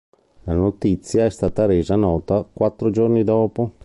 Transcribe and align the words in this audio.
La 0.45 0.55
notizia 0.55 1.25
è 1.25 1.29
stata 1.29 1.67
resa 1.67 1.95
nota 1.95 2.41
quattro 2.51 2.89
giorni 2.89 3.23
dopo. 3.23 3.73